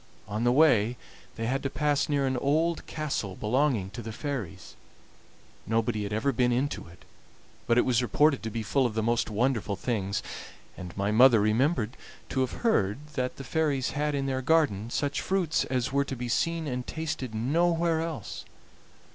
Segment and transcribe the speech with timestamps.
[0.27, 0.97] On the way
[1.35, 4.75] they had to pass near an old castle belonging to the fairies.
[5.67, 7.05] Nobody had ever been into it,
[7.67, 10.23] but it was reported to be full of the most wonderful things,
[10.75, 11.95] and my mother remembered
[12.29, 16.15] to have heard that the fairies had in their garden such fruits as were to
[16.15, 18.43] be seen and tasted nowhere else.